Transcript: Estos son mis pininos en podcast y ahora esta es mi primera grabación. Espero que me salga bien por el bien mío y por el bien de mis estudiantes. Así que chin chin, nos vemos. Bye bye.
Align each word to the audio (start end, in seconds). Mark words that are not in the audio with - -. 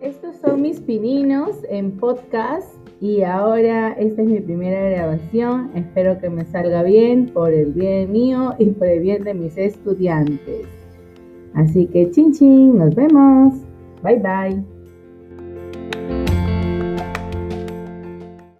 Estos 0.00 0.36
son 0.36 0.62
mis 0.62 0.80
pininos 0.80 1.56
en 1.68 1.92
podcast 1.98 2.74
y 3.02 3.20
ahora 3.22 3.92
esta 3.92 4.22
es 4.22 4.28
mi 4.28 4.40
primera 4.40 4.88
grabación. 4.88 5.70
Espero 5.74 6.18
que 6.18 6.30
me 6.30 6.46
salga 6.46 6.82
bien 6.82 7.26
por 7.26 7.52
el 7.52 7.72
bien 7.72 8.10
mío 8.10 8.54
y 8.58 8.70
por 8.70 8.86
el 8.86 9.00
bien 9.00 9.24
de 9.24 9.34
mis 9.34 9.58
estudiantes. 9.58 10.66
Así 11.52 11.84
que 11.86 12.10
chin 12.12 12.32
chin, 12.32 12.78
nos 12.78 12.94
vemos. 12.94 13.54
Bye 14.02 14.20
bye. 14.20 14.79